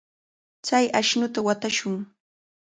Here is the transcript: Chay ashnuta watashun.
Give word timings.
Chay 0.65 0.85
ashnuta 0.99 1.39
watashun. 1.47 1.95